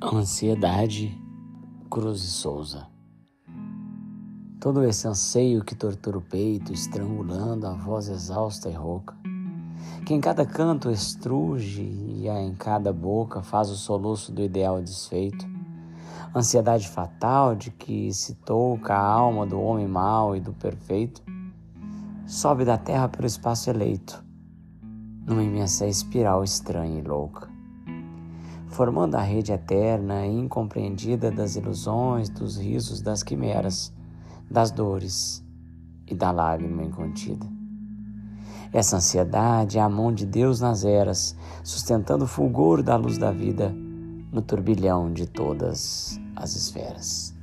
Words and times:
Ansiedade, 0.00 1.20
Cruz 1.90 2.22
e 2.22 2.28
Souza. 2.28 2.86
Todo 4.60 4.84
esse 4.84 5.08
anseio 5.08 5.64
que 5.64 5.74
tortura 5.74 6.18
o 6.18 6.22
peito, 6.22 6.72
estrangulando 6.72 7.66
a 7.66 7.72
voz 7.72 8.08
exausta 8.08 8.70
e 8.70 8.72
rouca, 8.72 9.16
que 10.06 10.14
em 10.14 10.20
cada 10.20 10.46
canto 10.46 10.88
estruge 10.88 11.82
e 11.82 12.28
em 12.28 12.54
cada 12.54 12.92
boca 12.92 13.42
faz 13.42 13.70
o 13.70 13.76
soluço 13.76 14.30
do 14.30 14.40
ideal 14.40 14.80
desfeito, 14.80 15.44
ansiedade 16.32 16.88
fatal 16.88 17.56
de 17.56 17.72
que 17.72 18.12
se 18.14 18.34
touca 18.34 18.94
a 18.94 19.04
alma 19.04 19.44
do 19.44 19.60
homem 19.60 19.88
mau 19.88 20.36
e 20.36 20.40
do 20.40 20.52
perfeito, 20.52 21.20
sobe 22.24 22.64
da 22.64 22.78
terra 22.78 23.08
pelo 23.08 23.26
espaço 23.26 23.68
eleito, 23.68 24.24
numa 25.26 25.42
imensa 25.42 25.88
espiral 25.88 26.44
estranha 26.44 27.00
e 27.00 27.02
louca 27.02 27.57
formando 28.68 29.14
a 29.14 29.22
rede 29.22 29.52
eterna 29.52 30.26
e 30.26 30.38
incompreendida 30.38 31.30
das 31.30 31.56
ilusões, 31.56 32.28
dos 32.28 32.58
risos, 32.58 33.00
das 33.00 33.22
quimeras, 33.22 33.92
das 34.50 34.70
dores 34.70 35.44
e 36.06 36.14
da 36.14 36.30
lágrima 36.30 36.82
incontida. 36.82 37.46
Essa 38.72 38.96
ansiedade 38.96 39.78
é 39.78 39.80
a 39.80 39.88
mão 39.88 40.12
de 40.12 40.26
Deus 40.26 40.60
nas 40.60 40.84
eras, 40.84 41.34
sustentando 41.64 42.24
o 42.24 42.28
fulgor 42.28 42.82
da 42.82 42.96
luz 42.96 43.16
da 43.16 43.30
vida 43.30 43.74
no 44.30 44.42
turbilhão 44.42 45.12
de 45.12 45.26
todas 45.26 46.20
as 46.36 46.54
esferas. 46.54 47.37